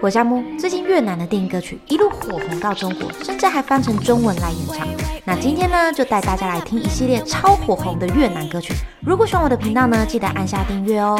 [0.00, 4.86] 我叫木，最近越南的电影歌曲一路火红到中国，甚至还翻成中文来演唱。
[5.24, 8.74] 那今天呢，就带大家来听一系列超火红的越南歌曲。
[9.00, 11.18] 如果喜欢我的频道呢，记得按下订阅哦。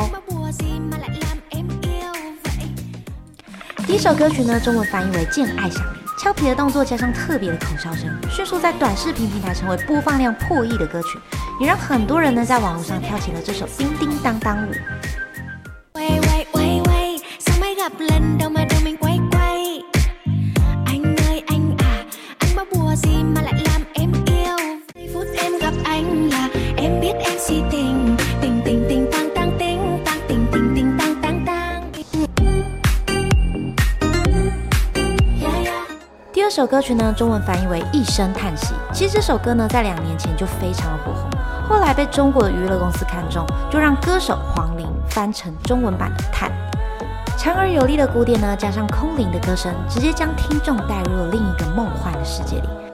[3.86, 5.82] 第一首歌曲呢，中文翻译为《见爱想》，
[6.18, 11.18] 俏皮的动作加上特别的口哨声，迅速在短视频平台成为播放量破亿的歌曲，
[11.60, 14.70] 也让很多人呢在网络上跳起了这首叮叮当当舞。
[36.48, 38.66] 这首歌曲呢，中文翻译为《一声叹息》。
[38.92, 41.28] 其实这首歌呢，在两年前就非常的火红，
[41.68, 46.48] 后来被中国的娱乐公司看中，就让歌手黄龄翻成中文版的《叹》。
[47.36, 52.85] 强而有力的鼓点呢，加上空灵的歌声，直接将听众带入了另一个梦幻的世界里。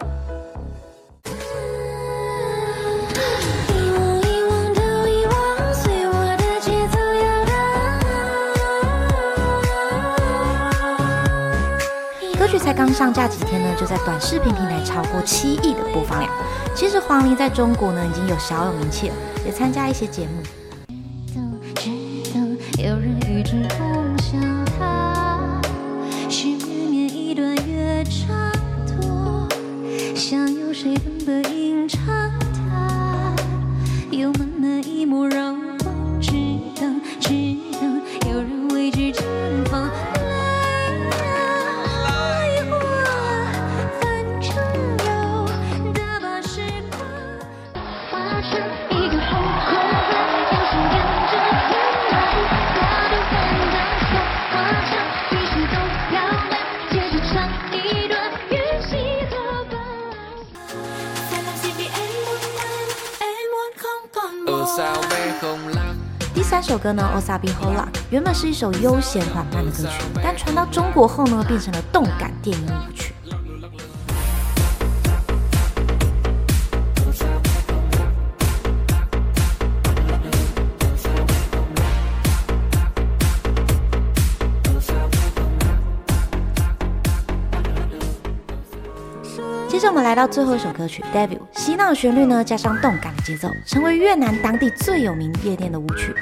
[12.53, 16.31] 剧才刚上架几天呢，就在短视频平台超过七亿的播放量。
[16.75, 19.15] 其实黄龄在中国呢已经有小有名气了，
[19.47, 20.62] 也参加一些节目。
[66.33, 73.13] 第三首歌呢，Osa b i h o l a 原本是一首悠闲缓慢的歌曲，但传到中国后呢，变成了动感电音舞曲。
[89.69, 96.15] 接着我们来到最后一首歌曲《Devil》，洗脑旋律呢，加上动感的节奏，成为越南当地最有名夜店的舞曲。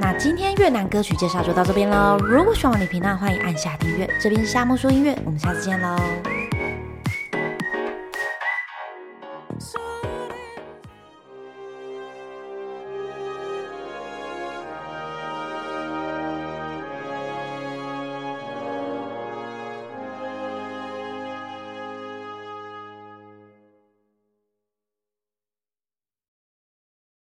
[0.00, 2.18] 那今天越南歌曲介绍就到这边喽。
[2.18, 4.08] 如果喜欢我的频道，欢迎按下订阅。
[4.20, 5.96] 这边是夏慕说音乐，我们下次见喽。